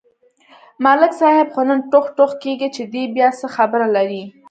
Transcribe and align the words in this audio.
ملک 0.83 1.11
صاحب 1.21 1.47
خو 1.53 1.61
نن 1.67 1.79
ټوغ 1.91 2.05
ټوغ 2.17 2.31
کېږي، 2.43 2.69
چې 2.75 2.83
دی 2.93 3.03
بیا 3.15 3.27
څه 3.39 3.47
خبره 3.55 3.87
لري. 3.95 4.23